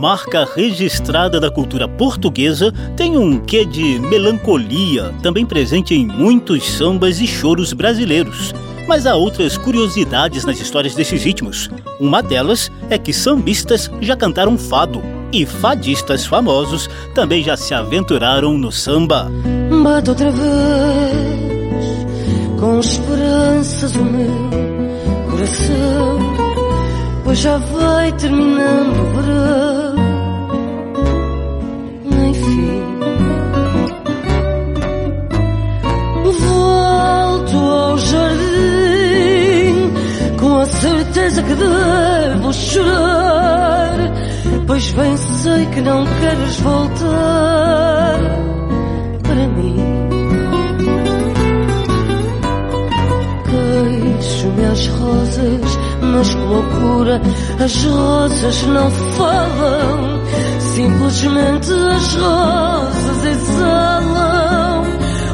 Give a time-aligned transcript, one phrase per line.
[0.00, 7.20] marca registrada da cultura portuguesa, tem um quê de melancolia, também presente em muitos sambas
[7.20, 8.54] e choros brasileiros.
[8.88, 11.68] Mas há outras curiosidades nas histórias desses ritmos.
[12.00, 18.56] Uma delas é que sambistas já cantaram fado e fadistas famosos também já se aventuraram
[18.56, 19.30] no samba.
[19.82, 21.60] Bate outra vez
[22.58, 26.49] com esperanças o meu coração,
[27.30, 29.70] pois já vai terminando o verão.
[40.66, 43.96] certeza que devo chorar,
[44.66, 48.20] pois bem sei que não queres voltar
[49.22, 49.76] para mim.
[53.50, 57.20] Queixo-me as rosas, mas com loucura
[57.62, 60.20] as rosas não falam.
[60.74, 64.84] Simplesmente as rosas exalam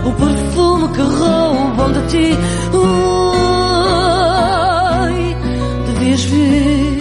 [0.05, 2.39] o perfume que roubam de ti.
[5.87, 6.99] devias vir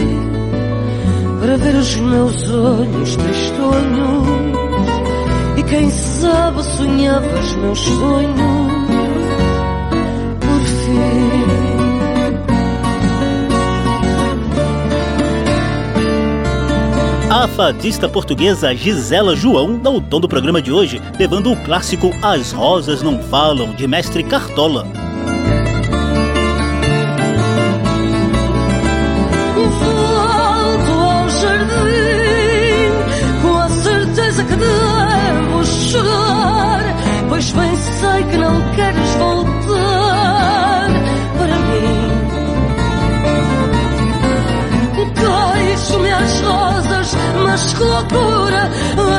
[1.39, 4.27] para ver os meus olhos tristonhos
[5.57, 8.74] e quem sabe sonhavas meus sonhos
[17.45, 22.09] A fadista portuguesa Gisela João dá o tom do programa de hoje, levando o clássico
[22.19, 25.04] As Rosas Não Falam, de mestre Cartola.
[47.85, 48.69] Loucura!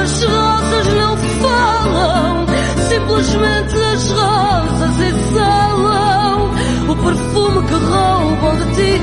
[0.03, 2.47] As rosas não falam,
[2.89, 6.51] simplesmente as rosas exalam
[6.89, 9.01] o perfume que roubam de ti.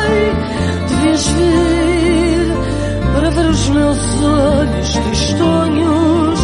[0.00, 0.32] Ai,
[0.88, 2.52] devias vir
[3.14, 6.40] para ver os meus olhos tristonhos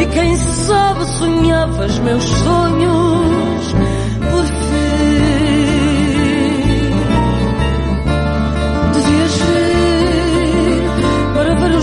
[0.00, 3.74] e quem sabe sonhavas meus sonhos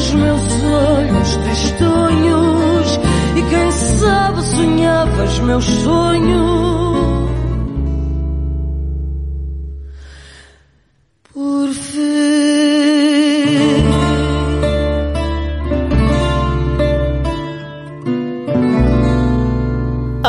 [0.05, 2.99] os meus olhos tristonhos
[3.35, 6.84] e quem sabe sonhavas meus sonhos.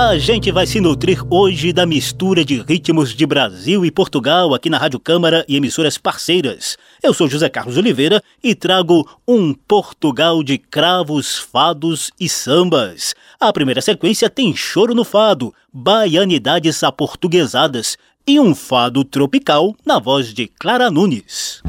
[0.07, 4.71] A gente vai se nutrir hoje da mistura de ritmos de Brasil e Portugal aqui
[4.71, 6.79] na Rádio Câmara e emissoras parceiras.
[7.03, 13.17] Eu sou José Carlos Oliveira e trago um Portugal de cravos, fados e sambas.
[13.41, 20.33] A primeira sequência tem choro no fado, baianidades aportuguesadas e um fado tropical na voz
[20.33, 21.61] de Clara Nunes.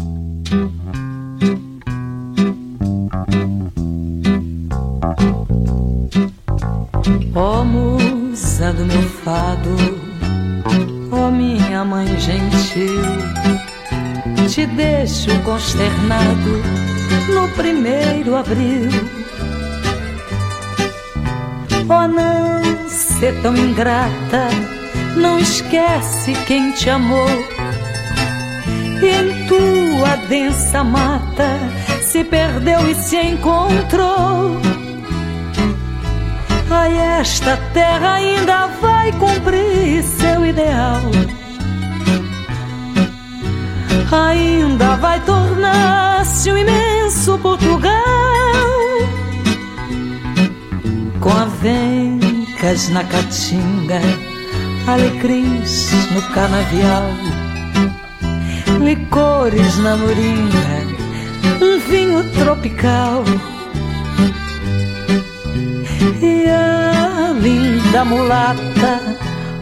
[11.11, 13.03] Oh, minha mãe gentil,
[14.49, 16.61] te deixo consternado
[17.33, 18.89] no primeiro abril.
[21.89, 24.49] Oh, não ser tão ingrata,
[25.15, 27.29] não esquece quem te amou.
[29.01, 31.59] E em tua densa mata
[32.01, 34.76] se perdeu e se encontrou
[36.79, 41.01] Ai, esta terra ainda vai cumprir seu ideal.
[44.11, 47.91] Ainda vai tornar-se um imenso Portugal.
[51.19, 53.99] Com avencas na caatinga,
[54.85, 57.09] alecrins no canavial,
[58.83, 60.85] licores na moringa,
[61.59, 63.23] um vinho tropical
[66.21, 68.99] e a linda mulata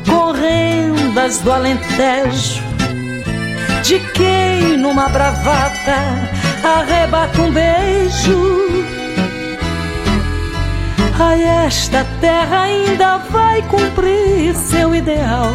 [0.08, 2.64] com rendas do Alentejo,
[3.84, 6.30] de quem numa bravata
[6.64, 8.66] arrebata um beijo.
[11.18, 15.54] Ai, esta terra ainda vai cumprir seu ideal.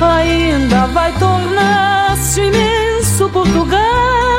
[0.00, 4.33] Ainda vai tornar-se imenso Portugal.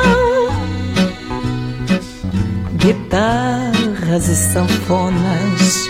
[3.16, 5.88] Guitarras e sanfonas,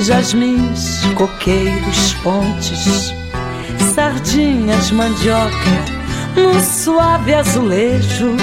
[0.00, 3.14] jasmins, coqueiros, fontes,
[3.94, 5.84] sardinhas, mandioca,
[6.34, 8.34] no suave azulejo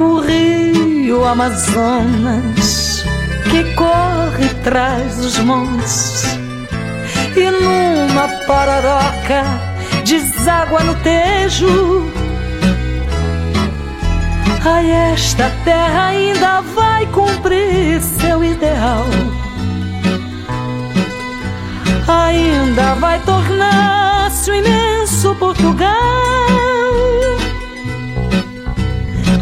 [0.00, 3.04] o rio Amazonas
[3.50, 6.24] que corre traz dos montes
[7.36, 9.44] e numa pararoca
[10.06, 12.23] deságua no tejo.
[14.66, 19.04] Ai, esta terra ainda vai cumprir seu ideal.
[22.08, 25.90] Ainda vai tornar-se o imenso Portugal.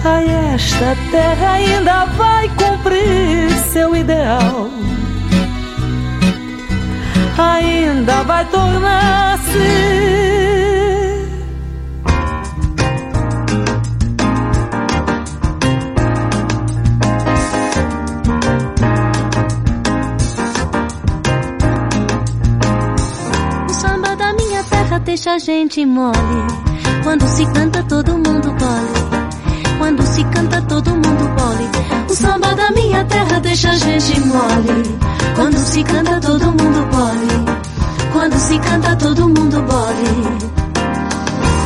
[0.04, 4.68] Ai, esta terra ainda vai cumprir seu ideal.
[7.38, 10.41] Ainda vai tornar-se
[25.04, 26.46] deixa a gente mole.
[27.02, 29.78] Quando se canta, todo mundo bole.
[29.78, 31.70] Quando se canta, todo mundo bole.
[32.08, 34.82] O samba da minha terra deixa a gente mole.
[35.34, 38.12] Quando se canta, todo mundo bole.
[38.12, 40.38] Quando se canta, todo mundo bole.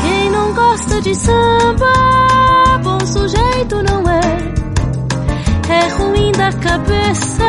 [0.02, 4.20] Quem não gosta de samba, bom sujeito não é.
[5.68, 7.44] É ruim da cabeça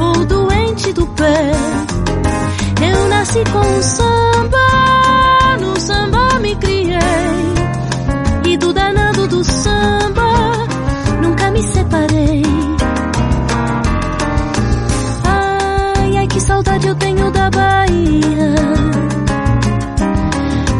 [0.00, 1.52] ou doente do pé.
[2.90, 4.66] Eu nasci com o samba,
[5.60, 6.98] no samba me criei.
[8.46, 10.30] E do danado do samba
[11.22, 12.42] nunca me separei.
[15.24, 18.54] Ai, ai, que saudade eu tenho da Bahia.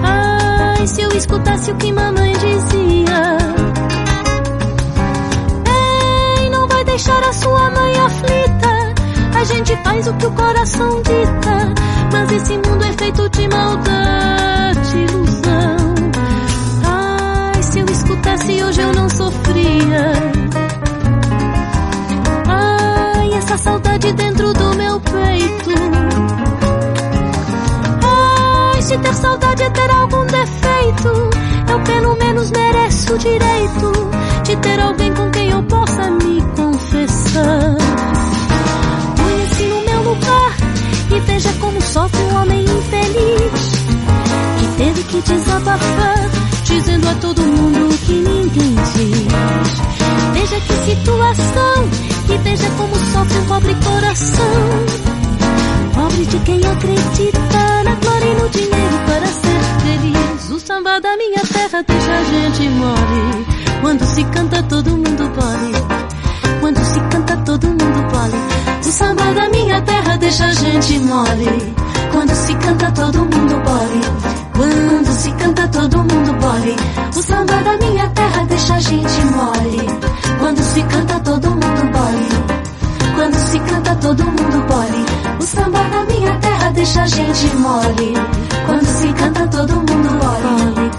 [0.02, 3.38] Ai, se eu escutasse o que mamãe dizia.
[6.40, 8.37] Ei, não vai deixar a sua mãe aflita.
[9.40, 11.74] A gente faz o que o coração dita.
[12.12, 15.88] Mas esse mundo é feito de maldade, ilusão
[18.38, 20.12] se hoje eu não sofria.
[22.46, 25.70] Ai, essa saudade dentro do meu peito.
[28.02, 31.30] Ai, se ter saudade é ter algum defeito,
[31.70, 33.92] eu pelo menos mereço o direito
[34.44, 37.76] de ter alguém com quem eu possa me confessar.
[45.22, 46.30] Que desabafar
[46.64, 49.78] dizendo a todo mundo que ninguém diz.
[50.32, 51.88] Veja que situação
[52.28, 54.44] e veja como sofre um pobre coração.
[55.94, 60.50] Pobre de quem acredita na glória e no dinheiro para ser feliz.
[60.50, 63.46] O samba da minha terra deixa a gente mole.
[63.80, 66.60] Quando se canta todo mundo pode.
[66.60, 68.88] Quando se canta todo mundo pode.
[68.88, 71.74] O samba da minha terra deixa a gente mole.
[72.12, 74.37] Quando se canta todo mundo pode.
[74.58, 76.76] Quando se canta todo mundo bole.
[77.16, 79.86] O samba da minha terra deixa a gente mole.
[80.40, 82.28] Quando se canta todo mundo bole.
[83.14, 85.04] Quando se canta todo mundo bole.
[85.38, 88.14] O samba da minha terra deixa a gente mole.
[88.66, 90.90] Quando se canta todo mundo bole.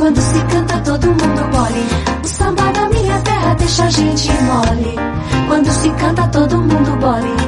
[0.00, 1.86] Quando se canta todo mundo bole.
[2.24, 4.96] O samba da minha terra deixa a gente mole.
[5.46, 7.43] Quando se canta todo mundo bole.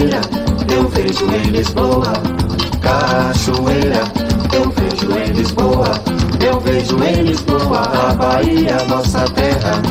[0.00, 0.20] Cachoeira,
[0.72, 2.12] eu vejo em Lisboa.
[2.80, 4.02] Cachoeira,
[4.54, 5.90] eu vejo em Lisboa.
[6.40, 9.82] Eu vejo em Lisboa a Bahia, nossa terra.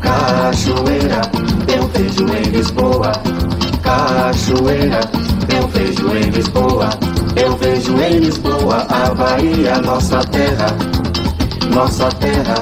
[0.00, 1.22] Cachoeira,
[1.74, 3.10] eu vejo em Lisboa.
[3.82, 5.00] Cachoeira,
[5.48, 6.90] eu vejo em Lisboa.
[7.34, 10.68] Eu vejo em Lisboa a Bahia, nossa terra.
[11.74, 12.54] Nossa terra,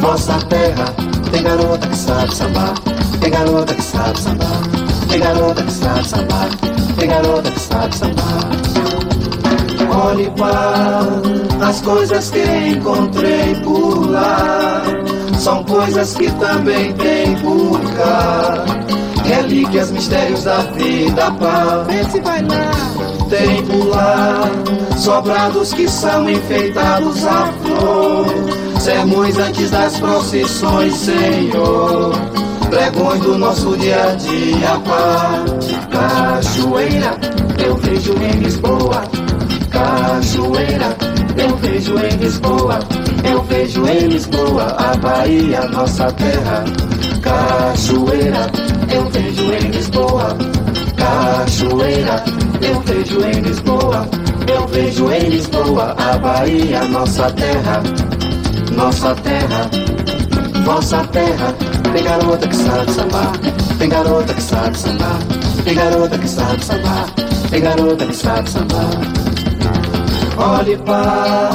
[0.00, 0.94] nossa terra.
[1.30, 2.74] Tem garota que sabe sambar,
[3.20, 4.79] tem garota que sabe sambar.
[5.10, 6.48] Tem garota que sabe sambar,
[6.96, 8.70] tem garota que sabe sambar.
[10.06, 14.82] Olhe para as coisas que encontrei por lá.
[15.36, 18.64] São coisas que também tem por cá.
[19.24, 21.84] Relíquias, mistérios da vida, pá.
[21.88, 22.70] Vê se vai lá.
[23.28, 24.42] Tem por lá
[24.96, 28.26] sobrados que são enfeitados a flor.
[28.78, 32.39] Sermões antes das procissões, Senhor
[32.70, 34.80] pregões do nosso dia a dia.
[35.90, 37.18] Cachoeira,
[37.62, 39.02] eu vejo em Lisboa.
[39.70, 40.96] Cachoeira,
[41.36, 42.78] eu vejo em Lisboa.
[43.24, 46.64] Eu vejo em Lisboa a Bahia, nossa terra.
[47.20, 48.46] Cachoeira,
[48.92, 50.36] eu vejo em Lisboa.
[50.96, 52.24] Cachoeira,
[52.62, 54.08] eu vejo em Lisboa.
[54.46, 57.82] Eu vejo em Lisboa a Bahia, nossa terra.
[58.72, 59.68] Nossa terra,
[60.64, 61.69] vossa terra.
[61.92, 63.32] Tem garota que sabe sambar,
[63.78, 65.18] tem garota que sabe sambar,
[65.64, 67.06] tem garota que sabe sambar,
[67.50, 69.20] tem garota que sabe sambar.
[70.40, 71.50] Olhe para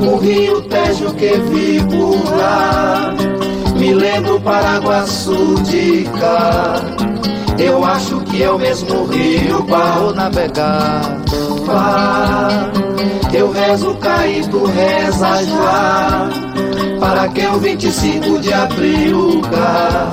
[0.00, 3.12] o rio Tejo que vi por lá.
[3.76, 6.80] Me lembro Paraguaçu de cá.
[7.58, 11.18] Eu acho que é o mesmo rio para navegar.
[11.64, 12.70] Vá.
[13.32, 16.39] Eu rezo cair, tu já.
[17.00, 20.10] Para que o 25 de abril cá.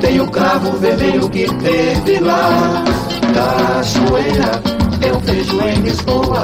[0.00, 2.84] Tem o cravo vermelho que teve lá.
[3.32, 4.60] Cachoeira,
[5.00, 6.42] eu vejo em Lisboa.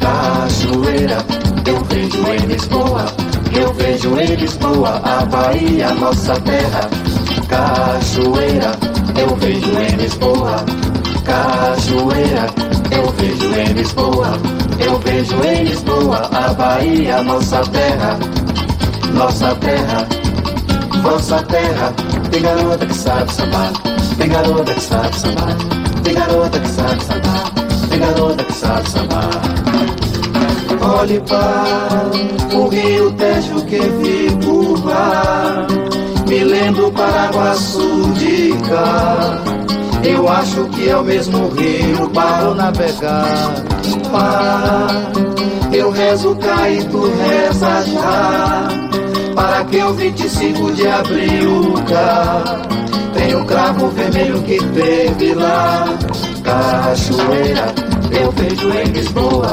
[0.00, 1.18] Cachoeira,
[1.66, 3.04] eu vejo em Lisboa.
[3.52, 6.88] Eu vejo em Lisboa a Bahia, nossa terra.
[7.46, 8.72] Cachoeira,
[9.20, 10.64] eu vejo em Lisboa.
[11.24, 12.46] Cachoeira,
[12.90, 14.38] eu vejo em Lisboa.
[14.78, 18.18] Eu vejo em Lisboa a Bahia, nossa terra.
[19.14, 20.06] Nossa terra,
[21.02, 21.92] vossa terra.
[22.30, 23.72] Tem garota que sabe sambar,
[24.18, 25.56] tem garota que sabe sambar,
[26.02, 27.52] tem garota que sabe sambar,
[27.88, 29.54] tem garota que sabe sambar.
[31.00, 32.10] Olhe para
[32.56, 35.66] o rio Tejo que vi por lá.
[36.28, 39.40] Me lembro Paraguaçu de cá.
[40.02, 43.54] Eu acho que é o mesmo rio para eu navegar.
[44.10, 44.88] Pá.
[45.72, 48.93] Eu rezo cair, tu reza já.
[49.44, 52.62] Para que o 25 de abril cá.
[53.12, 55.84] Tem o cravo vermelho que teve lá.
[56.42, 57.74] Cachoeira,
[58.10, 59.52] eu vejo em Lisboa.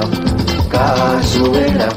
[0.69, 1.89] Cachoeira,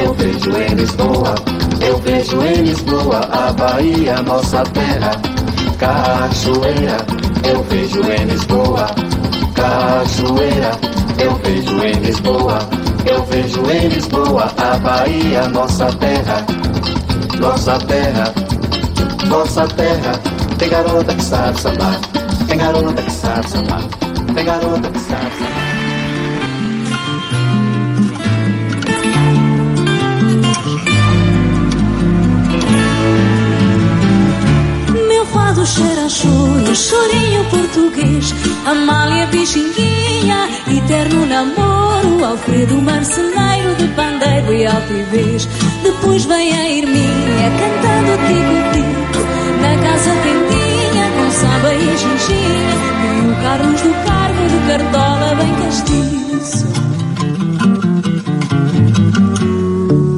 [0.00, 1.34] eu vejo em Lisboa.
[1.80, 5.10] Eu vejo em Lisboa a Bahia, nossa terra.
[5.76, 6.98] Cachoeira,
[7.52, 8.86] eu vejo em Lisboa.
[9.56, 10.70] Cachoeira,
[11.18, 12.58] eu vejo em Lisboa.
[13.04, 16.46] Eu vejo em Lisboa a Bahia, nossa terra.
[17.40, 18.24] Nossa terra,
[19.26, 20.12] nossa terra.
[20.58, 21.98] Tem garota que sabe sambar.
[22.46, 23.82] Tem garota que sabe sambar.
[24.34, 25.70] Tem garota que sabe sambar.
[35.32, 38.34] Fado cheira choro, chorinho português
[38.66, 45.48] Amália Pixinguinha, eterno namoro Alfredo marceneiro de pandeiro e altivez
[46.00, 49.20] Depois vem a Irminha cantando tico-tico
[49.60, 52.74] Na casa quentinha com samba e ginginha.
[53.04, 56.66] E o Carlos do Carmo de cartola bem castiço.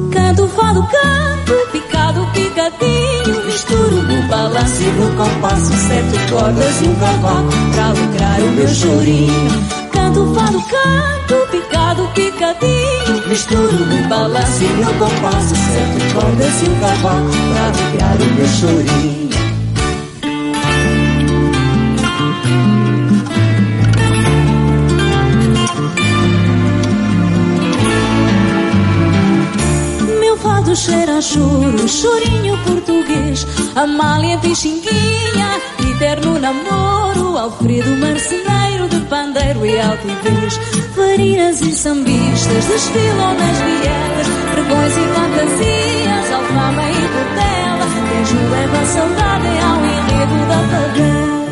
[0.09, 3.45] Canto, fado, canto, picado, picadinho.
[3.45, 8.67] Misturo no balanço e no compasso Sete cordas e um cavaco Pra lucrar o meu
[8.69, 9.82] chorinho
[10.13, 13.27] Canto, fado, canto, picado, picadinho.
[13.27, 18.47] Misturo no balanço e no compasso Sete cordas e um cavaco Pra lucrar o meu
[18.47, 19.62] chorinho
[30.73, 33.45] Fado cheira a choro, chorinho português.
[33.75, 40.57] Amália Pixinguinha, eterno namoro Alfredo marceneiro de pandeiro e altivez
[40.95, 47.85] Farinas e sambistas desfilam nas vielas Pregões e fantasias, alfama e tutela.
[48.27, 51.43] Quem leva saudade ao enredo da favela.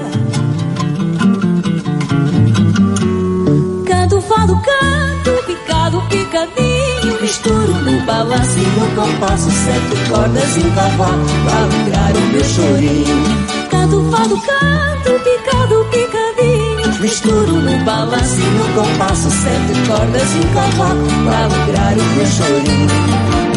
[3.86, 6.81] Canto, fado, canto, picado, picadinho
[7.22, 12.44] Misturo no balanço e no compasso Sete cordas e um cavalo Pra alegrar o meu
[12.44, 13.68] chorinho.
[13.70, 20.54] Canto, fado, canto, picado, picadinho Misturo no balanço e no compasso Sete cordas e um
[20.54, 23.51] cavalo Pra alegrar o meu chorinho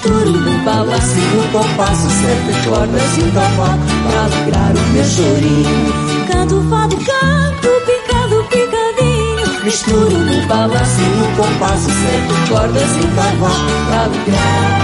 [0.00, 3.78] Misturo no balanço e no compasso Sete cordas e um cavaco
[4.08, 6.26] Pra alegrar o meu chorinho.
[6.26, 9.62] Canto, fado, canto, picado, picadinho.
[9.62, 14.80] Misturo no balanço e no compasso Sete cordas e um cavaco Pra alegrar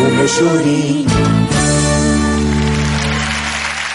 [0.00, 1.50] o meu chorinho.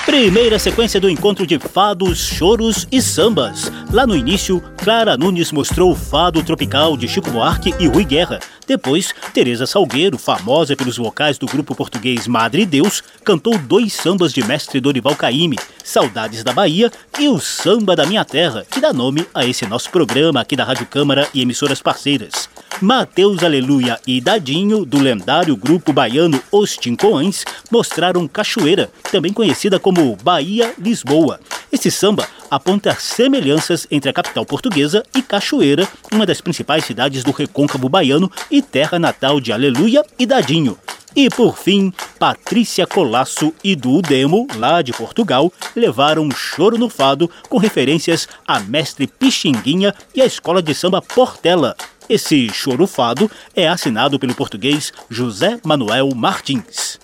[0.05, 3.69] Primeira sequência do encontro de fados, choros e sambas.
[3.91, 8.39] Lá no início, Clara Nunes mostrou o fado tropical de Chico Buarque e Rui Guerra.
[8.67, 14.43] Depois, Teresa Salgueiro, famosa pelos vocais do grupo português Madre Deus, cantou dois sambas de
[14.43, 19.25] mestre Dorival Caymmi, Saudades da Bahia e o Samba da Minha Terra, que dá nome
[19.31, 22.49] a esse nosso programa aqui da Rádio Câmara e emissoras parceiras.
[22.81, 30.17] Mateus Aleluia e Dadinho, do lendário grupo baiano Os Tincoães, mostraram Cachoeira, também conhecida como
[30.23, 31.39] Bahia Lisboa.
[31.71, 37.31] Esse samba aponta semelhanças entre a capital portuguesa e Cachoeira, uma das principais cidades do
[37.31, 40.77] recôncavo baiano e terra natal de Aleluia e Dadinho.
[41.15, 47.29] E por fim, Patrícia Colasso e do Demo, lá de Portugal, levaram choro no fado
[47.49, 51.75] com referências a Mestre Pixinguinha e a escola de samba Portela,
[52.07, 56.99] esse chorufado é assinado pelo português José Manuel Martins.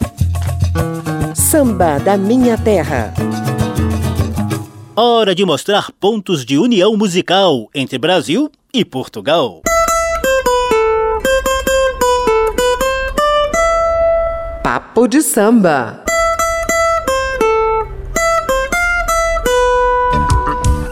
[1.34, 3.13] Samba da Minha Terra.
[4.96, 9.62] Hora de mostrar pontos de união musical entre Brasil e Portugal.
[14.72, 16.01] Papo de samba.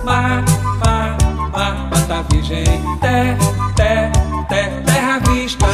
[0.03, 0.43] Mar,
[0.83, 1.17] mar,
[1.49, 2.65] mar, mata virgem,
[2.99, 4.11] terra
[4.85, 5.65] terra vista.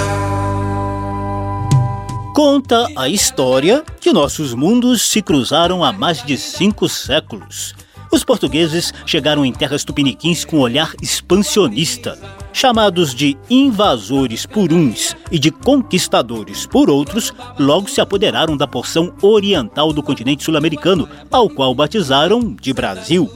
[2.35, 7.73] Conta a história que nossos mundos se cruzaram há mais de cinco séculos.
[8.11, 12.19] Os portugueses chegaram em terras tupiniquins com um olhar expansionista.
[12.57, 19.13] Chamados de invasores por uns e de conquistadores por outros, logo se apoderaram da porção
[19.21, 23.29] oriental do continente sul-americano, ao qual batizaram de Brasil.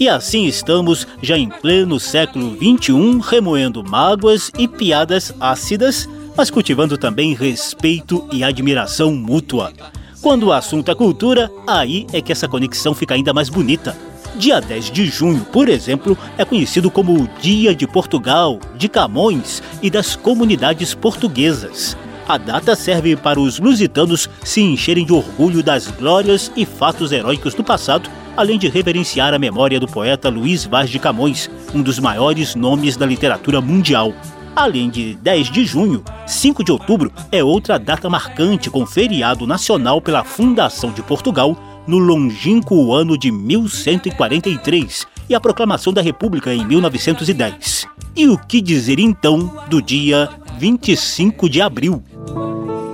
[0.00, 6.98] E assim estamos, já em pleno século XXI, remoendo mágoas e piadas ácidas, mas cultivando
[6.98, 9.72] também respeito e admiração mútua.
[10.20, 13.96] Quando o assunto é cultura, aí é que essa conexão fica ainda mais bonita.
[14.38, 19.62] Dia 10 de junho, por exemplo, é conhecido como o Dia de Portugal, de Camões
[19.82, 21.96] e das comunidades portuguesas.
[22.28, 27.54] A data serve para os lusitanos se encherem de orgulho das glórias e fatos heróicos
[27.54, 31.98] do passado além de reverenciar a memória do poeta Luiz Vaz de Camões, um dos
[31.98, 34.12] maiores nomes da literatura mundial.
[34.54, 40.00] Além de 10 de junho, 5 de outubro é outra data marcante com feriado nacional
[40.00, 46.64] pela fundação de Portugal no longínquo ano de 1143 e a proclamação da República em
[46.64, 47.86] 1910.
[48.14, 52.02] E o que dizer então do dia 25 de abril?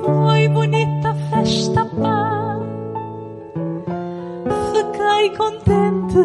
[0.05, 1.89] Oi, bonita festa,
[4.73, 6.19] fiquei contente,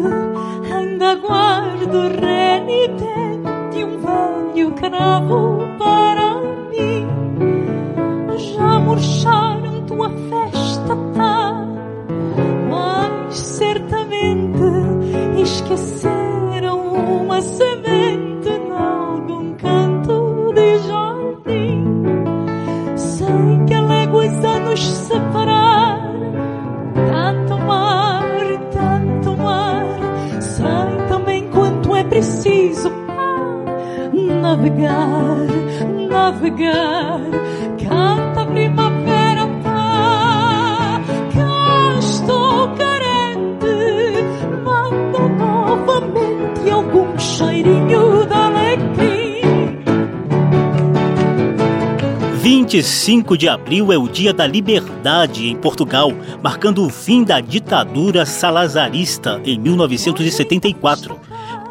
[0.72, 6.34] ainda guardo renitente um velho cravo para
[6.70, 7.06] mim.
[8.36, 11.07] Já murcharam tua festa, tá?
[12.78, 14.62] Mas certamente
[15.42, 21.84] esqueceram uma semente em algum canto de jardim.
[22.96, 26.00] Sei que a léguas a nos separar,
[27.10, 28.18] tanto mar
[32.18, 32.90] preciso
[34.42, 35.36] navegar,
[36.10, 37.27] navegar.
[52.68, 58.26] 25 de abril é o Dia da Liberdade em Portugal, marcando o fim da ditadura
[58.26, 61.18] salazarista em 1974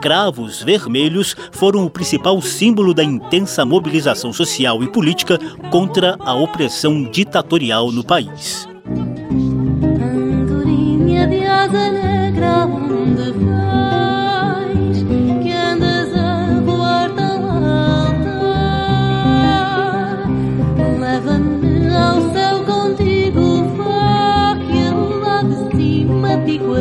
[0.02, 5.38] cravos vermelhos foram o principal símbolo da intensa mobilização social e política
[5.70, 8.68] contra a opressão ditatorial no país.
[10.02, 11.46] Andorinha de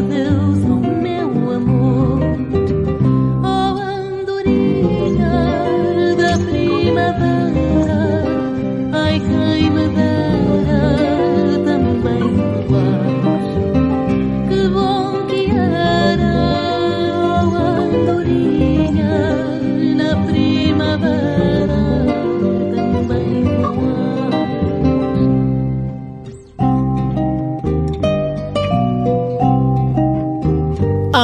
[0.03, 0.46] cima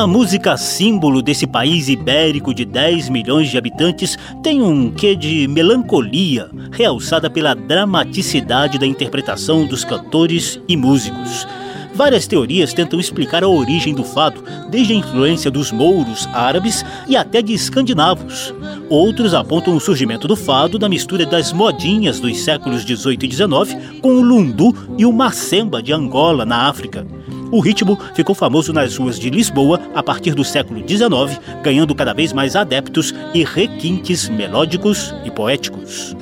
[0.03, 5.47] A música símbolo desse país ibérico de 10 milhões de habitantes tem um quê de
[5.47, 11.47] melancolia, realçada pela dramaticidade da interpretação dos cantores e músicos.
[11.95, 17.17] Várias teorias tentam explicar a origem do fado, desde a influência dos mouros árabes e
[17.17, 18.53] até de escandinavos.
[18.91, 23.77] Outros apontam o surgimento do fado da mistura das modinhas dos séculos 18 e 19
[24.01, 27.07] com o lundu e o macemba de Angola, na África.
[27.53, 32.15] O ritmo ficou famoso nas ruas de Lisboa a partir do século XIX, ganhando cada
[32.15, 36.17] vez mais adeptos e requintes melódicos e poéticos.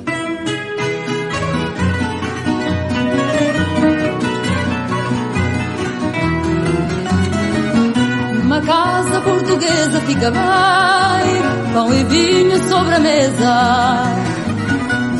[8.43, 14.03] Uma casa portuguesa fica bem, pão e vinho sobre a mesa.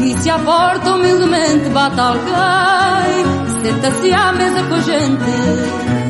[0.03, 6.00] E se à porta humildemente bate alguém, senta-se à mesa com a gente.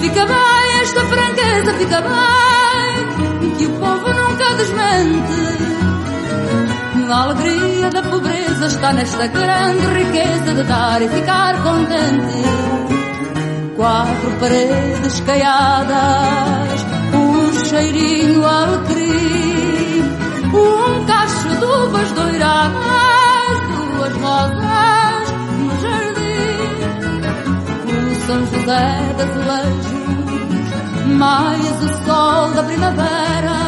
[0.00, 5.50] Fica bem esta franqueza, fica bem, que o povo nunca desmente.
[7.10, 12.42] A alegria da pobreza está nesta grande riqueza de dar e ficar contente.
[13.76, 20.04] Quatro paredes caiadas, um cheirinho alecrim,
[20.54, 24.99] um cacho de uvas doiradas, duas rosas
[28.30, 28.88] São José
[29.18, 29.86] das Leis
[31.18, 33.58] mais o sol da primavera,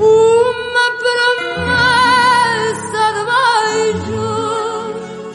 [0.00, 0.86] uma
[1.38, 3.22] promessa de
[4.02, 5.34] beijos,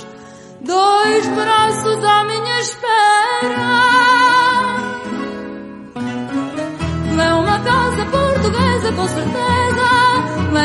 [0.59, 3.71] dois braços à minha espera.
[7.17, 9.87] É uma casa portuguesa, com certeza,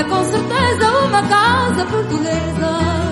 [0.00, 3.04] é com certeza uma casa portuguesa.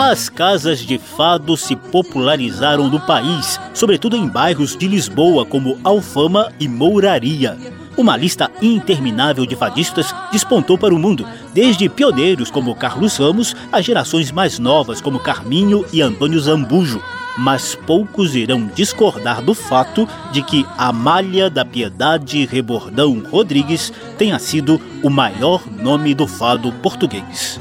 [0.00, 6.52] As casas de fado se popularizaram no país, sobretudo em bairros de Lisboa como Alfama
[6.60, 7.58] e Mouraria.
[7.96, 13.80] Uma lista interminável de fadistas despontou para o mundo, desde pioneiros como Carlos Ramos a
[13.80, 17.02] gerações mais novas como Carminho e Antônio Zambujo.
[17.36, 24.80] Mas poucos irão discordar do fato de que Amália da Piedade Rebordão Rodrigues tenha sido
[25.02, 27.58] o maior nome do fado português.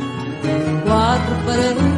[0.85, 1.96] Quatro paredes um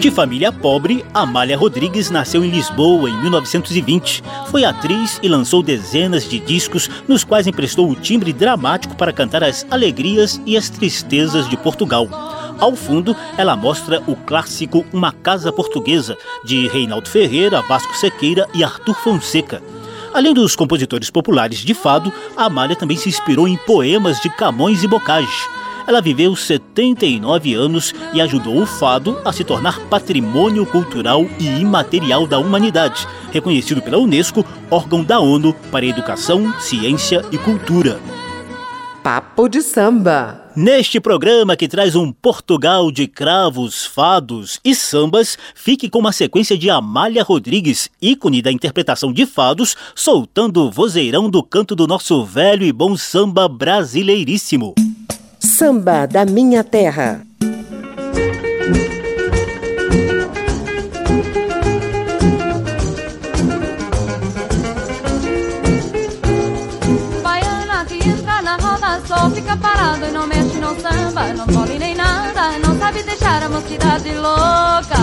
[0.00, 4.22] De família pobre, Amália Rodrigues nasceu em Lisboa em 1920.
[4.50, 9.44] Foi atriz e lançou dezenas de discos, nos quais emprestou o timbre dramático para cantar
[9.44, 12.08] as alegrias e as tristezas de Portugal.
[12.58, 18.64] Ao fundo, ela mostra o clássico Uma Casa Portuguesa, de Reinaldo Ferreira, Vasco Sequeira e
[18.64, 19.62] Arthur Fonseca.
[20.12, 24.88] Além dos compositores populares de fado, Amália também se inspirou em poemas de Camões e
[24.88, 25.48] Bocage.
[25.86, 32.26] Ela viveu 79 anos e ajudou o fado a se tornar patrimônio cultural e imaterial
[32.26, 38.00] da humanidade, reconhecido pela Unesco, órgão da ONU para Educação, Ciência e Cultura.
[39.02, 40.39] Papo de samba.
[40.56, 46.58] Neste programa que traz um Portugal de cravos, fados e sambas, fique com uma sequência
[46.58, 52.24] de Amália Rodrigues, ícone da interpretação de fados, soltando o vozeirão do canto do nosso
[52.24, 54.74] velho e bom samba brasileiríssimo.
[55.38, 57.24] Samba da minha terra.
[69.10, 70.19] só fica parado e não
[71.36, 75.00] não pode nem nada, não sabe deixar a mocidade louca.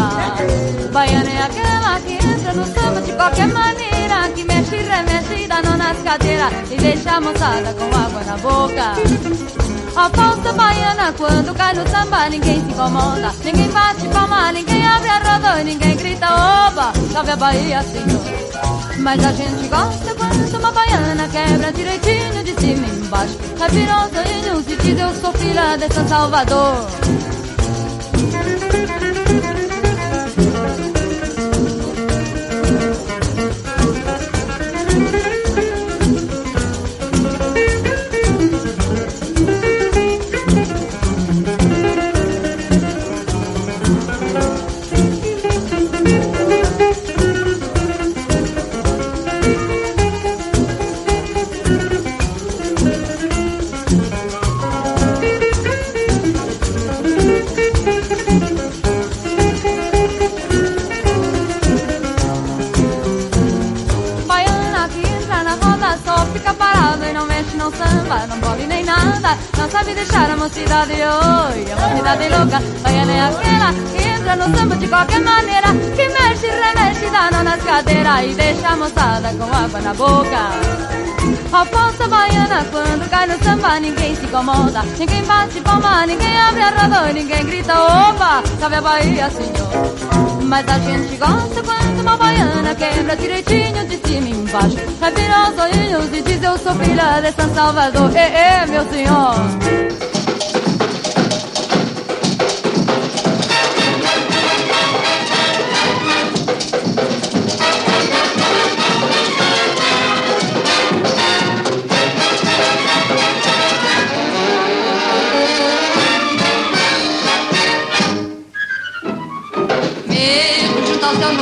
[0.92, 5.62] Baiana é aquela que entra no samba de qualquer maneira, que mexe e remexe, dá
[5.62, 9.58] nas cadeiras e deixa a moçada com água na boca.
[9.96, 15.10] A falsa baiana quando cai no samba ninguém se incomoda Ninguém bate palma, ninguém abre
[15.10, 18.37] a roda Ninguém grita oba, salve a Bahia senhor
[19.00, 23.38] Mas a gente gosta quando uma baiana quebra direitinho de cima embaixo.
[24.18, 26.88] Olhinhos e diz eu sou filha de São Salvador
[78.88, 80.50] moçada com água na boca.
[81.52, 84.82] A falsa baiana quando cai no samba ninguém se incomoda.
[84.98, 90.44] Ninguém bate palma, ninguém abre a roda Ninguém grita opa, sabe a Bahia senhor.
[90.44, 94.78] Mas a gente gosta quando uma baiana quebra direitinho de cima e embaixo.
[95.02, 98.16] Revira os olhinhos e diz eu sou filha de São Salvador.
[98.16, 99.87] É, é, meu senhor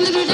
[0.00, 0.32] dinheiro.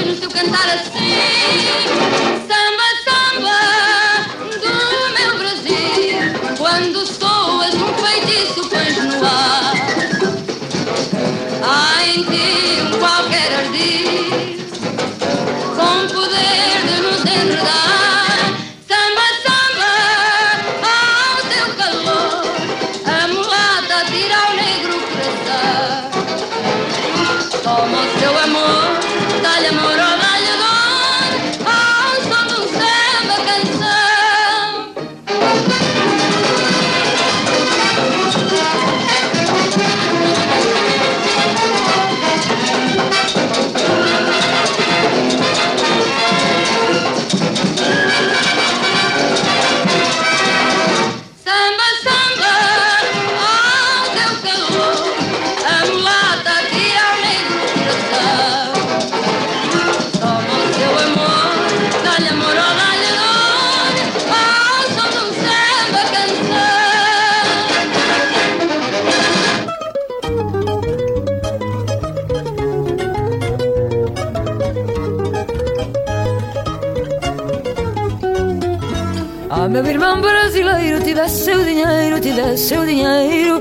[79.61, 83.59] Ah, meu irmão brasileiro, tivesse o dinheiro, tivesse o dinheiro.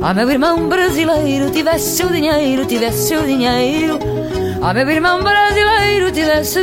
[0.00, 3.98] Ah, meu irmão brasileiro, tivesse o dinheiro, tivesse o dinheiro.
[4.62, 6.60] Ah, meu irmão brasileiro, tivesse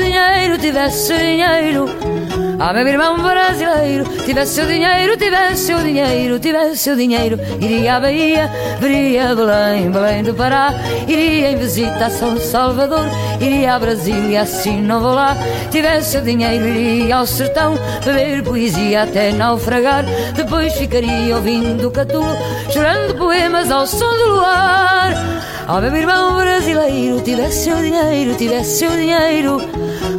[4.61, 10.33] o dinheiro, tivesse o dinheiro, tivesse o dinheiro, iria à Bahia, veria Belém, Belém do
[10.33, 10.73] Pará,
[11.07, 13.05] iria em visita a São Salvador,
[13.39, 15.37] iria a Brasília, assim não vou lá.
[15.71, 20.03] Tivesse o dinheiro, iria ao sertão, beber poesia até naufragar,
[20.35, 22.35] depois ficaria ouvindo catulo,
[22.73, 25.38] chorando poemas ao som do luar.
[25.71, 29.57] Ah, meu irmão brasileiro, tivesse o dinheiro, tivesse o dinheiro.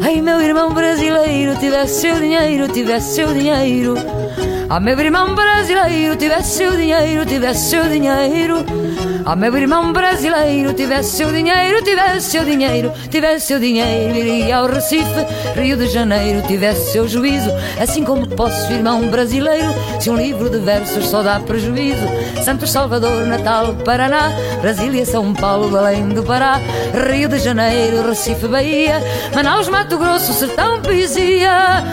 [0.00, 3.94] Ai, meu irmão brasileiro, tivesse o dinheiro, tivesse o dinheiro.
[4.68, 8.64] Ah, meu irmão brasileiro, tivesse o dinheiro, tivesse o dinheiro.
[9.24, 14.66] Ah, meu irmão brasileiro, tivesse o dinheiro, tivesse o dinheiro, tivesse o dinheiro, iria ao
[14.66, 19.68] Recife, Rio de Janeiro, tivesse seu juízo, assim como posso, irmão brasileiro,
[20.00, 22.00] se um livro de versos só dá prejuízo.
[22.42, 26.58] Santos, Salvador, Natal, Paraná, Brasília, São Paulo, Belém do Pará,
[27.10, 29.02] Rio de Janeiro, Recife, Bahia,
[29.34, 31.52] Manaus, Mato Grosso, Sertão, Poesia.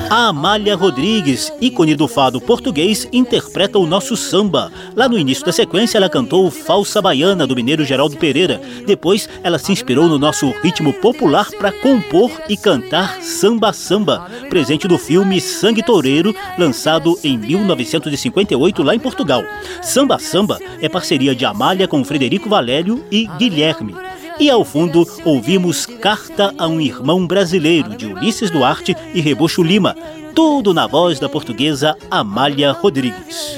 [0.09, 4.71] A Amália Rodrigues, ícone do fado português, interpreta o nosso samba.
[4.95, 8.61] Lá no início da sequência, ela cantou Falsa Bahia baiana do mineiro Geraldo Pereira.
[8.85, 14.87] Depois, ela se inspirou no nosso ritmo popular para compor e cantar samba samba, presente
[14.87, 19.43] do filme Sangue Toureiro, lançado em 1958 lá em Portugal.
[19.81, 23.95] Samba samba é parceria de Amália com Frederico Valério e Guilherme.
[24.39, 29.95] E ao fundo, ouvimos Carta a um Irmão Brasileiro, de Ulisses Duarte e Rebocho Lima,
[30.35, 33.57] tudo na voz da portuguesa Amália Rodrigues.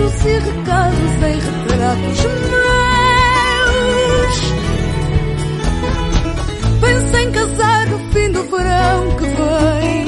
[0.00, 4.00] Beijos e recados em retratos meus.
[6.80, 10.06] Penso em casar no fim do verão que vem.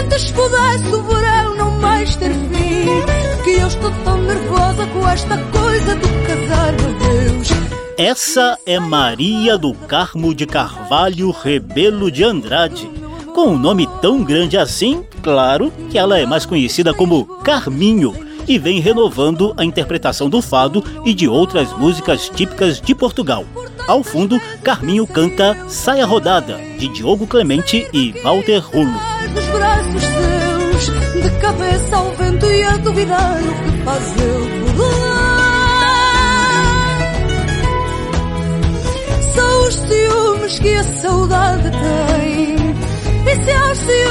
[0.00, 3.44] Antes pudesse o verão não mais ter fim.
[3.44, 7.48] Que eu estou tão nervosa com esta coisa do casar, meu Deus.
[7.96, 12.90] Essa é Maria do Carmo de Carvalho Rebelo de Andrade.
[13.34, 18.58] Com um nome tão grande assim, claro que ela é mais conhecida como Carminho e
[18.58, 23.44] vem renovando a interpretação do fado e de outras músicas típicas de Portugal.
[23.86, 28.98] Ao fundo, Carminho canta Saia Rodada, de Diogo Clemente e Walter Rulo.
[39.34, 42.56] São os ciúmes que a saudade tem
[43.26, 44.03] e se aos ciúmes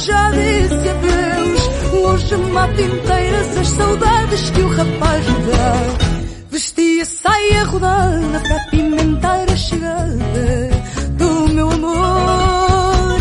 [0.00, 1.70] já disse adeus.
[1.92, 5.74] Hoje mato inteiras as saudades que o rapaz me dá.
[6.50, 10.70] Vestia saia rodada para pimentar a chegada
[11.18, 13.18] do meu amor.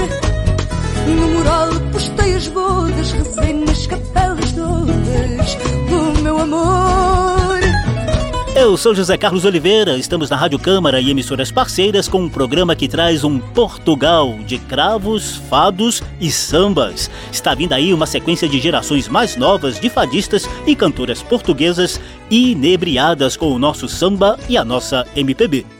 [1.07, 5.55] No mural postei as bodas, rezei nas capelas todas
[5.89, 7.08] do meu amor
[8.59, 12.75] eu sou José Carlos Oliveira, estamos na Rádio Câmara e emissoras parceiras com um programa
[12.75, 17.09] que traz um Portugal de cravos, fados e sambas.
[17.31, 23.37] Está vindo aí uma sequência de gerações mais novas de fadistas e cantoras portuguesas inebriadas
[23.37, 25.78] com o nosso samba e a nossa MPB.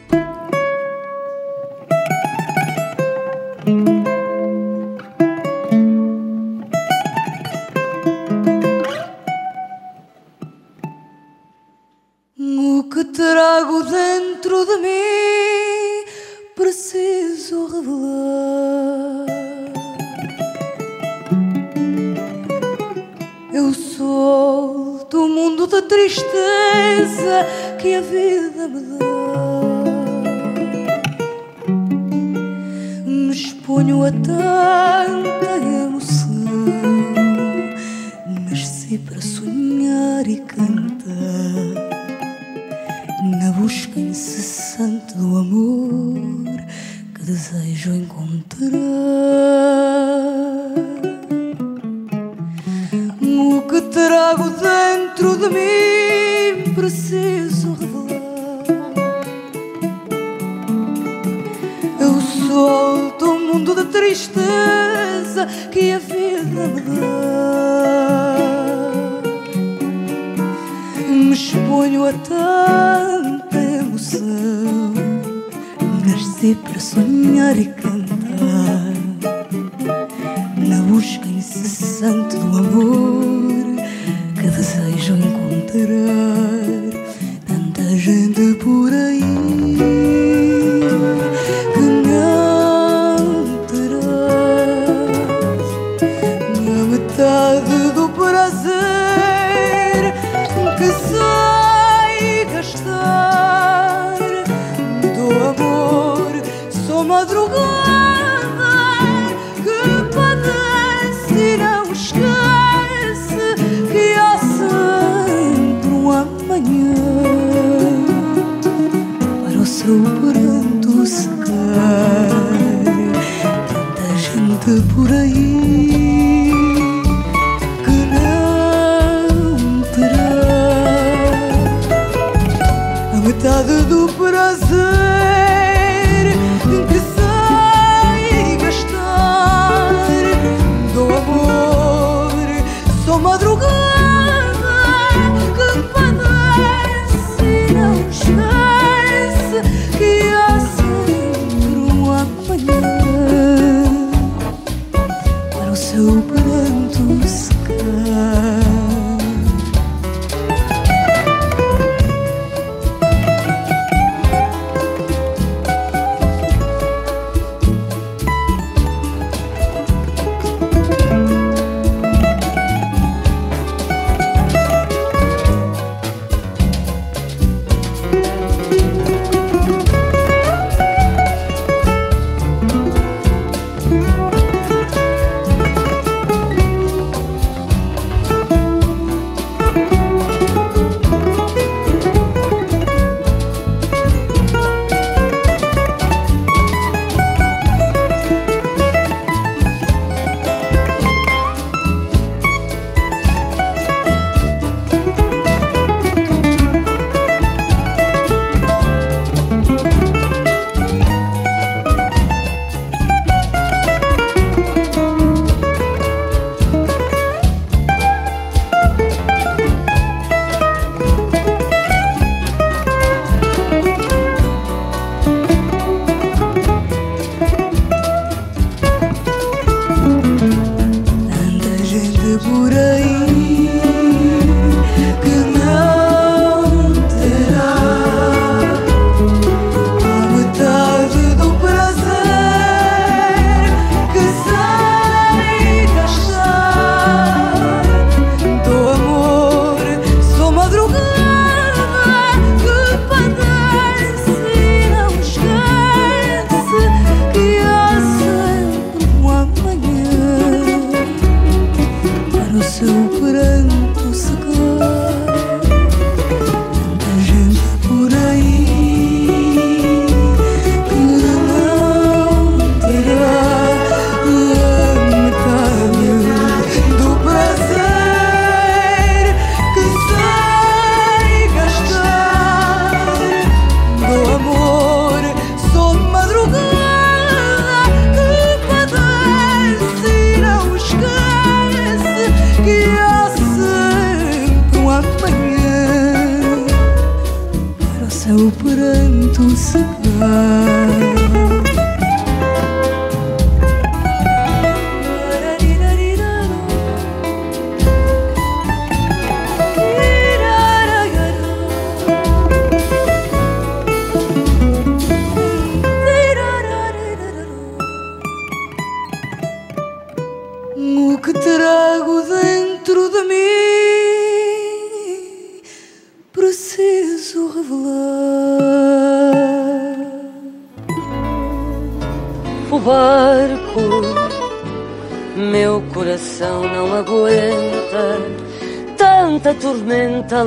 [23.54, 27.46] Eu sou do mundo da tristeza
[27.80, 29.00] que a vida me dá.
[33.06, 36.28] Me exponho a tanta emoção,
[62.00, 68.20] Eu solto o mundo da tristeza que a vida me dá
[71.30, 74.94] me exponho a tanta emoção.
[76.06, 78.94] Nasci para sonhar e cantar,
[80.58, 83.76] na busca incessante do amor
[84.36, 86.89] que desejo encontrar.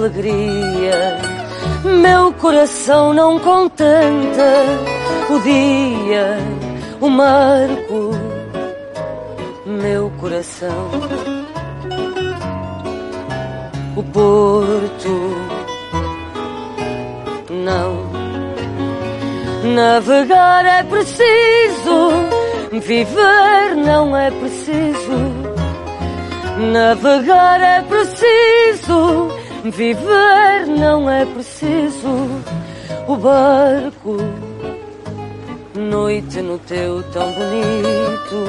[0.02, 1.18] Alegria.
[1.84, 4.64] Meu coração não contenta
[5.30, 6.38] o dia,
[7.00, 8.10] o marco,
[9.64, 10.90] meu coração.
[13.94, 15.36] O porto,
[17.50, 18.10] não.
[19.74, 22.10] Navegar é preciso,
[22.72, 25.52] viver não é preciso.
[26.72, 27.82] Navegar é
[29.72, 32.08] viver não é preciso.
[33.08, 34.16] O barco,
[35.74, 38.44] noite no teu tão bonito,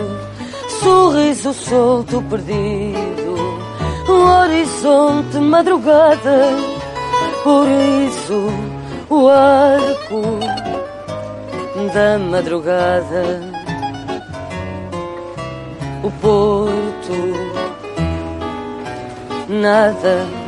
[0.81, 3.35] sorriso solto perdido,
[4.07, 6.49] o horizonte madrugada,
[7.43, 8.49] por isso
[9.09, 10.21] o arco
[11.93, 13.41] da madrugada,
[16.03, 17.63] o porto
[19.49, 20.42] nada.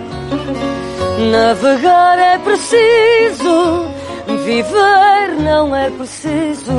[1.31, 3.85] Navegar é preciso,
[4.43, 6.73] viver não é preciso.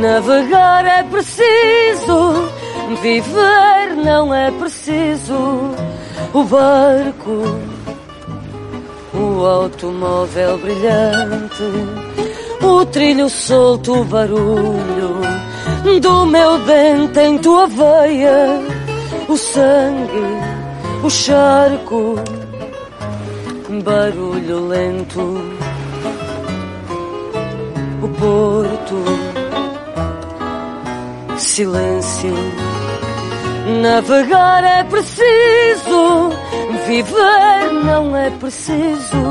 [0.00, 2.48] Navegar é preciso,
[3.02, 5.74] viver não é preciso.
[6.32, 7.60] O barco,
[9.14, 11.64] o automóvel brilhante,
[12.62, 15.20] o trilho solto, o barulho
[16.00, 18.60] do meu dente em tua veia,
[19.28, 20.55] o sangue
[21.06, 22.16] o charco,
[23.84, 25.40] barulho lento,
[28.02, 29.04] o porto,
[31.38, 32.34] silêncio.
[33.82, 36.30] Navegar é preciso,
[36.88, 39.22] viver não é preciso.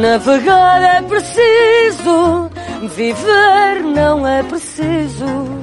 [0.00, 2.48] Navegar é preciso,
[2.94, 5.59] viver não é preciso.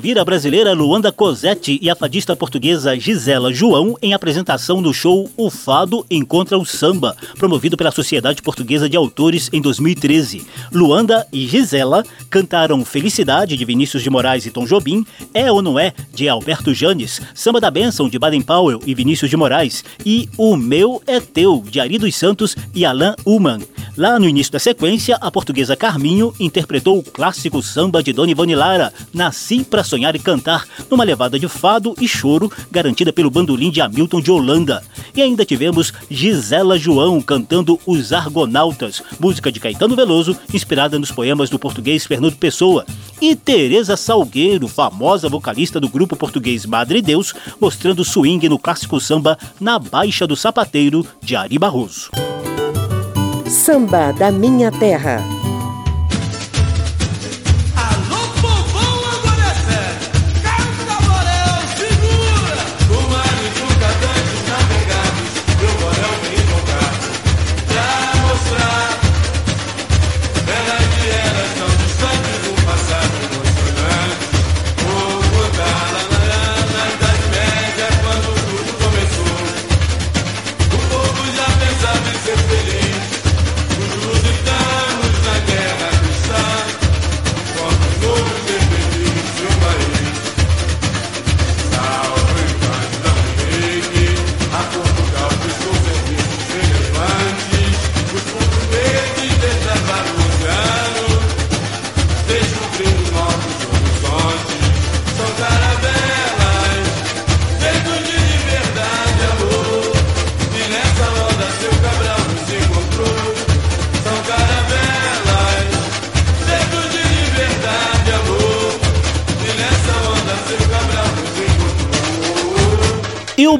[0.00, 5.30] Ouvir a brasileira Luanda Cosetti e a fadista portuguesa Gisela João em apresentação do show
[5.36, 10.46] O Fado Encontra o Samba, promovido pela Sociedade Portuguesa de Autores em 2013.
[10.72, 15.78] Luanda e Gisela cantaram Felicidade de Vinícius de Moraes e Tom Jobim, É ou Não
[15.78, 20.30] É de Alberto Janes, Samba da Bênção de Baden Powell e Vinícius de Moraes e
[20.38, 23.60] O Meu é Teu de Ari dos Santos e Alain Uman.
[24.00, 28.54] Lá no início da sequência, a portuguesa Carminho interpretou o clássico samba de Dona Ivone
[28.54, 33.70] Lara, Nasci para Sonhar e Cantar, numa levada de fado e choro garantida pelo bandolim
[33.70, 34.82] de Hamilton de Holanda.
[35.14, 41.50] E ainda tivemos Gisela João cantando Os Argonautas, música de Caetano Veloso, inspirada nos poemas
[41.50, 42.86] do português Fernando Pessoa.
[43.20, 49.36] E Teresa Salgueiro, famosa vocalista do grupo português Madre Deus, mostrando swing no clássico samba
[49.60, 52.10] Na Baixa do Sapateiro, de Ari Barroso.
[53.50, 55.39] Samba da Minha Terra.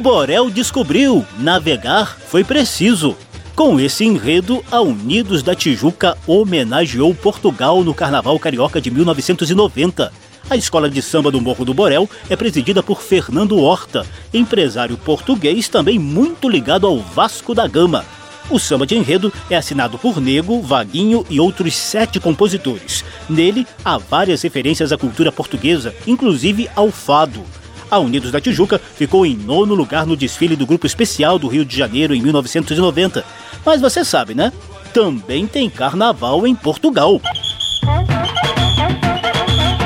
[0.01, 3.15] Borel descobriu: navegar foi preciso.
[3.55, 10.11] Com esse enredo, a Unidos da Tijuca homenageou Portugal no Carnaval Carioca de 1990.
[10.49, 15.69] A escola de samba do Morro do Borel é presidida por Fernando Horta, empresário português
[15.69, 18.03] também muito ligado ao Vasco da Gama.
[18.49, 23.05] O samba de enredo é assinado por Nego, Vaguinho e outros sete compositores.
[23.29, 27.45] Nele há várias referências à cultura portuguesa, inclusive ao fado.
[27.91, 31.65] A Unidos da Tijuca ficou em nono lugar no desfile do Grupo Especial do Rio
[31.65, 33.25] de Janeiro em 1990.
[33.65, 34.53] Mas você sabe, né?
[34.93, 37.19] Também tem carnaval em Portugal.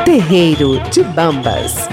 [0.06, 1.88] Terreiro de Bambas.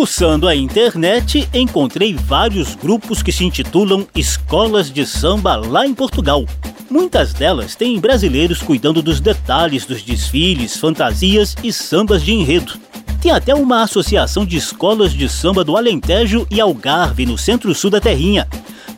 [0.00, 6.46] Fuçando a internet, encontrei vários grupos que se intitulam Escolas de Samba lá em Portugal.
[6.90, 12.80] Muitas delas têm brasileiros cuidando dos detalhes dos desfiles, fantasias e sambas de enredo.
[13.20, 18.00] Tem até uma associação de escolas de samba do Alentejo e Algarve, no centro-sul da
[18.00, 18.48] terrinha.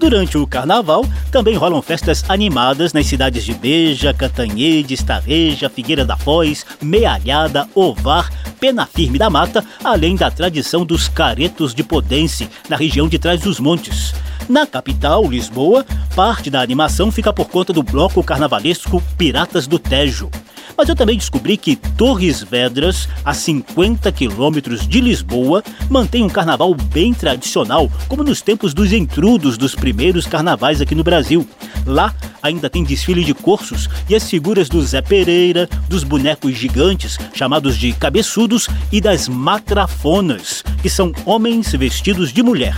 [0.03, 6.17] Durante o carnaval, também rolam festas animadas nas cidades de Beja, Catanhede, Estareja, Figueira da
[6.17, 8.29] Foz, Mealhada, Ovar,
[8.59, 13.43] Pena Firme da Mata, além da tradição dos caretos de Podense, na região de Trás
[13.43, 14.13] dos Montes.
[14.49, 15.87] Na capital, Lisboa,
[16.17, 20.29] parte da animação fica por conta do bloco carnavalesco Piratas do Tejo.
[20.77, 26.75] Mas eu também descobri que Torres Vedras, a 50 quilômetros de Lisboa, mantém um carnaval
[26.75, 31.47] bem tradicional, como nos tempos dos intrudos dos primeiros carnavais aqui no Brasil.
[31.87, 37.19] Lá ainda tem desfile de cursos e as figuras do Zé Pereira, dos bonecos gigantes,
[37.35, 42.77] chamados de cabeçudos, e das matrafonas, que são homens vestidos de mulher.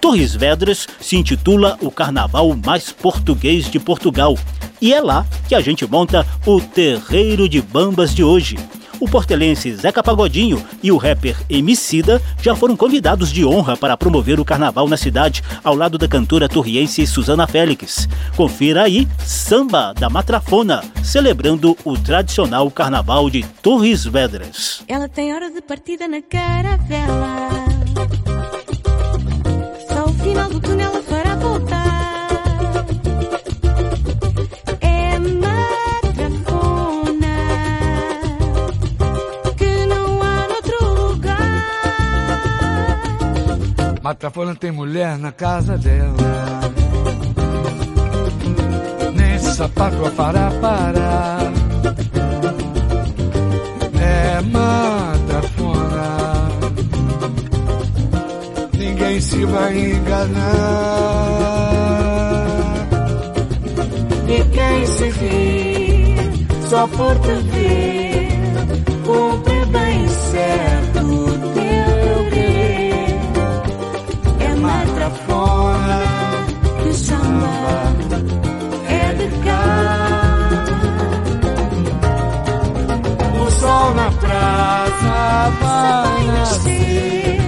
[0.00, 4.38] Torres Vedras se intitula o carnaval mais português de Portugal.
[4.80, 8.56] E é lá que a gente monta o Terreiro de Bambas de hoje.
[8.98, 14.40] O portelense Zeca Pagodinho e o rapper Emicida já foram convidados de honra para promover
[14.40, 18.08] o carnaval na cidade, ao lado da cantora torriense Susana Félix.
[18.36, 24.82] Confira aí Samba da Matrafona, celebrando o tradicional carnaval de Torres Vedras.
[24.88, 27.48] Ela tem hora de partida na caravela.
[29.88, 31.15] Só o final do túnel a
[44.06, 46.14] Matafona tem mulher na casa dela.
[49.16, 51.52] Nem sapato a fará parar.
[54.00, 56.18] É matafona.
[58.78, 60.36] Ninguém se vai enganar.
[64.28, 68.28] E quem se rir só por te ver,
[69.04, 71.35] cumpre bem certo
[75.06, 76.02] matrafona
[76.82, 77.94] que samba
[78.88, 79.64] é de cá.
[83.40, 87.38] O sol na praça vai nascer.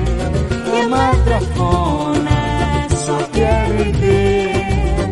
[0.67, 2.39] E a matrafona
[2.91, 5.11] só quer viver.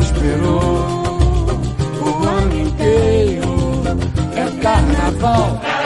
[0.00, 1.60] Esperou
[2.00, 3.82] o ano inteiro.
[4.36, 5.77] É carnaval.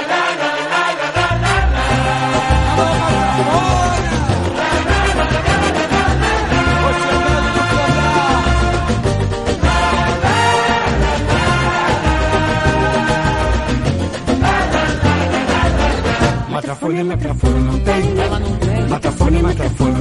[16.83, 18.20] Matafone, matafone não tem.
[18.20, 18.59] Ela não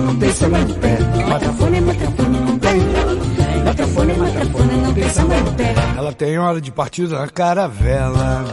[0.03, 0.97] não tem samba de pé.
[1.29, 2.81] Matafone, matafone não tem.
[3.63, 5.75] Matafone, matafone não tem samba de pé.
[5.95, 8.43] Ela tem hora de partida na caravela.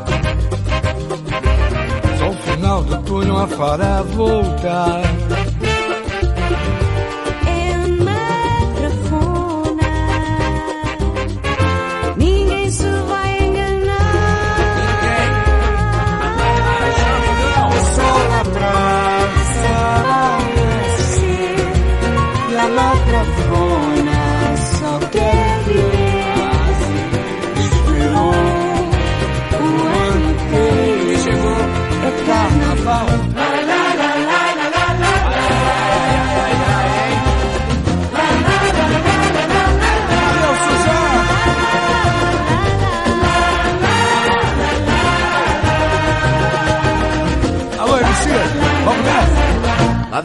[2.18, 5.00] Só o final do túnel a fará voltar.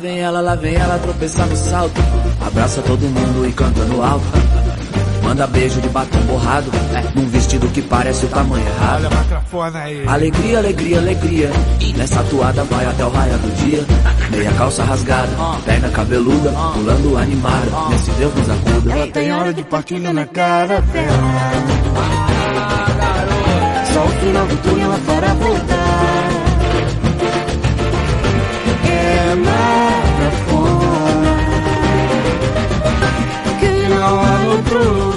[0.04, 2.01] Vem ela, lá vem ela tropeçar no salto.
[2.45, 4.26] Abraça todo mundo e canta no alto.
[5.24, 9.08] Manda beijo de batom borrado, é, num vestido que parece o tamanho errado.
[10.06, 11.49] Alegria, alegria, alegria.
[11.95, 13.86] Nessa toada vai até o raio do dia.
[14.30, 15.32] Meia calça rasgada,
[15.66, 17.89] perna cabeluda, pulando animada.
[17.89, 18.91] Nesse Deus nos acuda.
[18.91, 21.24] Ela tem hora de partilha na cara dela.
[23.93, 25.72] Só o final do túnel lá fora voltar.
[34.74, 35.12] Há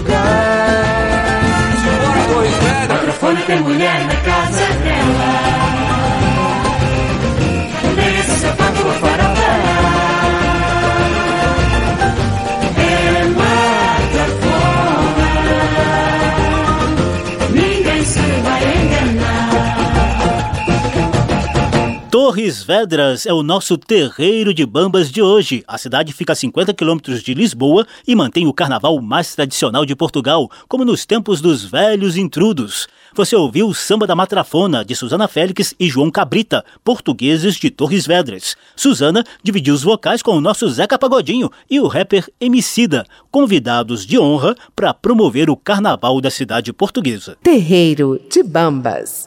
[22.47, 25.65] Torres Vedras é o nosso terreiro de bambas de hoje.
[25.67, 29.97] A cidade fica a 50 quilômetros de Lisboa e mantém o carnaval mais tradicional de
[29.97, 32.87] Portugal, como nos tempos dos velhos intrudos.
[33.17, 38.07] Você ouviu o Samba da Matrafona, de Susana Félix e João Cabrita, portugueses de Torres
[38.07, 38.55] Vedras.
[38.77, 44.21] Susana dividiu os vocais com o nosso Zeca Pagodinho e o rapper Emicida, convidados de
[44.21, 47.37] honra para promover o carnaval da cidade portuguesa.
[47.43, 49.27] Terreiro de Bambas.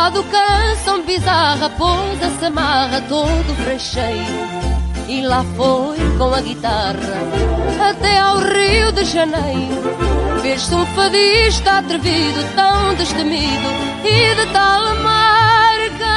[0.00, 4.48] Fado canção bizarra pôs a samarra todo frecheiro.
[5.06, 7.18] E lá foi com a guitarra
[7.90, 10.40] até ao Rio de Janeiro.
[10.40, 13.68] Fez-se um fadista atrevido, tão destemido
[14.02, 16.16] e de tal marca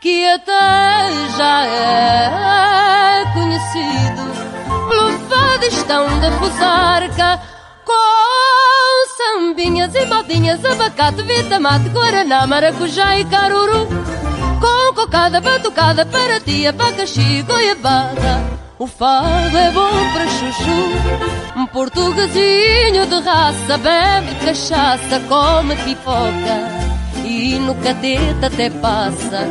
[0.00, 4.22] Que até já é conhecido.
[4.88, 7.40] Pelo fadistão da Fusarca
[7.84, 13.86] com sambinhas e modinhas, abacate, vitamate, guaraná, maracujá e caruru.
[14.60, 18.62] Com cocada, batucada, para ti, abacaxi e goiabada.
[18.78, 21.56] O fado é bom para chuchu.
[21.56, 26.82] Um portuguesinho de raça bebe cachaça, come pipoca
[27.24, 29.48] e no catete até passa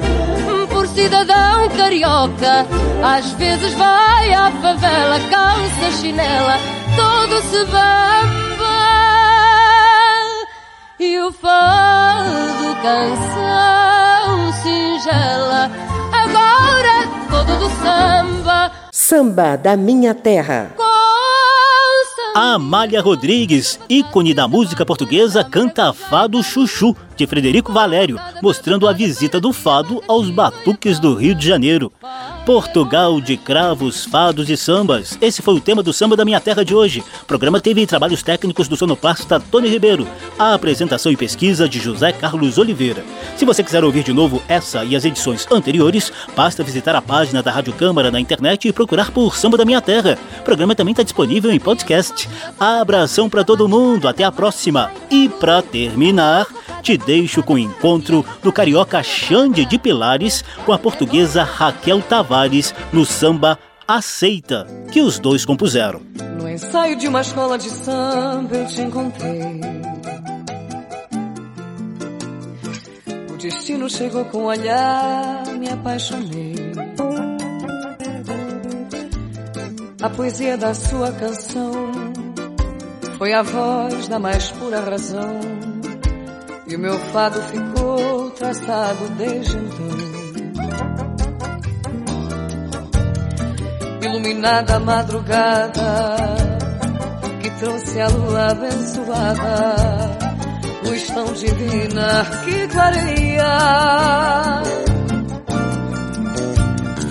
[0.72, 2.66] por cidadão carioca.
[3.04, 6.58] Às vezes vai à favela, calça chinela,
[6.96, 8.82] todo se bamba.
[11.00, 15.72] E o fado canção singela,
[16.12, 18.72] agora é todo do samba.
[18.92, 20.72] Samba da minha terra.
[22.34, 28.94] A Amália Rodrigues, ícone da música portuguesa, canta Fado Chuchu, de Frederico Valério, mostrando a
[28.94, 31.92] visita do fado aos batuques do Rio de Janeiro.
[32.52, 35.18] Portugal de cravos, fados e sambas.
[35.22, 37.02] Esse foi o tema do Samba da Minha Terra de hoje.
[37.22, 40.06] O programa teve trabalhos técnicos do sonoplasta Tony Ribeiro.
[40.38, 43.06] A apresentação e pesquisa de José Carlos Oliveira.
[43.38, 47.42] Se você quiser ouvir de novo essa e as edições anteriores, basta visitar a página
[47.42, 50.20] da Rádio Câmara na internet e procurar por Samba da Minha Terra.
[50.42, 52.28] O programa também está disponível em podcast.
[52.60, 54.92] Abração para todo mundo, até a próxima.
[55.10, 56.48] E para terminar,
[56.82, 62.41] te deixo com o encontro do carioca Xande de Pilares com a portuguesa Raquel Tavares
[62.92, 66.02] no samba Aceita, que os dois compuseram.
[66.38, 69.62] No ensaio de uma escola de samba eu te encontrei.
[73.30, 76.56] O destino chegou com um olhar, me apaixonei.
[80.02, 81.92] A poesia da sua canção
[83.18, 85.40] foi a voz da mais pura razão.
[86.66, 90.21] E o meu fado ficou traçado desde então.
[94.02, 96.36] Iluminada madrugada
[97.40, 99.76] que trouxe a lua abençoada,
[100.84, 104.62] luz tão divina que clareia.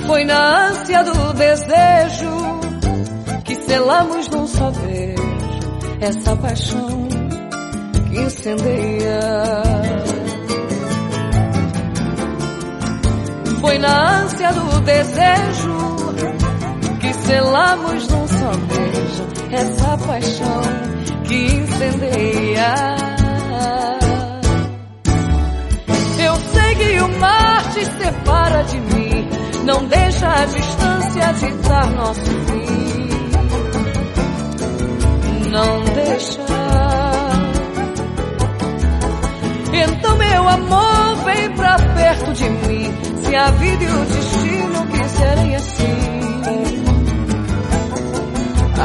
[0.06, 2.60] Foi na ânsia do desejo
[3.44, 5.20] que selamos num só beijo
[6.00, 7.08] essa paixão
[8.08, 9.20] que incendeia.
[13.60, 15.79] Foi na ânsia do desejo
[17.30, 20.62] selamos num só beijo essa paixão
[21.24, 22.74] que incendeia.
[26.18, 29.28] Eu sei que o mar te separa de mim,
[29.64, 33.10] não deixa a distância ditar nosso fim.
[35.50, 36.40] Não deixa.
[39.72, 42.92] Então, meu amor, vem pra perto de mim.
[43.22, 46.19] Se a vida e o destino quiserem assim,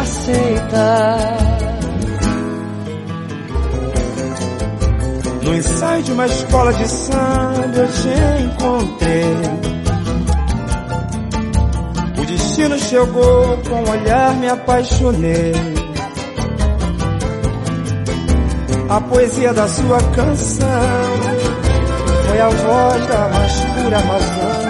[0.05, 1.17] aceita.
[5.43, 9.75] No ensaio de uma escola de samba eu te encontrei.
[12.25, 15.53] destino chegou, com um olhar me apaixonei.
[18.89, 20.67] A poesia da sua canção
[22.27, 24.65] foi a voz da mais pura razão.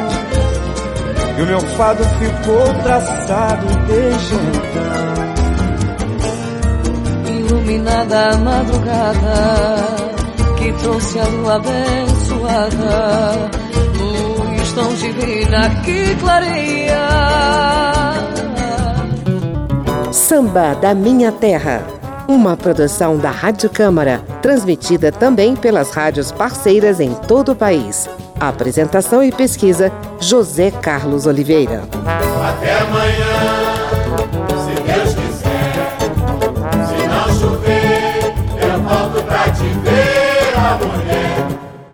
[1.37, 5.24] E o meu fado ficou traçado desde então.
[7.47, 9.75] Iluminada a madrugada
[10.57, 13.49] que trouxe a lua abençoada,
[13.99, 17.05] luz tão divina que clareia.
[20.11, 21.83] Samba da Minha Terra.
[22.27, 28.09] Uma produção da Rádio Câmara, transmitida também pelas rádios parceiras em todo o país.
[28.39, 31.83] Apresentação e pesquisa: José Carlos Oliveira.
[32.43, 33.54] Até amanhã.